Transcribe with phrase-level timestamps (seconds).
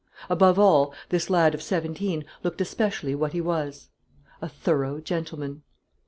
[0.31, 3.89] Above all, this lad of seventeen looked especially what he was,
[4.41, 5.61] a thorough gentleman.